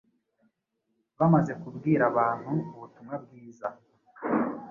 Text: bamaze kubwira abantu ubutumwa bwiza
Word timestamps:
bamaze 1.19 1.51
kubwira 1.61 2.03
abantu 2.11 2.53
ubutumwa 2.73 3.15
bwiza 3.23 3.67